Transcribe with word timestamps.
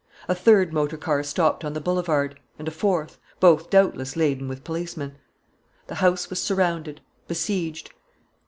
A 0.27 0.33
third 0.33 0.73
motor 0.73 0.97
car 0.97 1.21
stopped 1.21 1.63
on 1.63 1.73
the 1.73 1.79
boulevard, 1.79 2.39
and 2.57 2.67
a 2.67 2.71
fourth, 2.71 3.19
both 3.39 3.69
doubtless 3.69 4.15
laden 4.15 4.47
with 4.47 4.63
policemen. 4.63 5.19
The 5.85 5.93
house 6.01 6.27
was 6.27 6.41
surrounded, 6.41 7.01
besieged. 7.27 7.91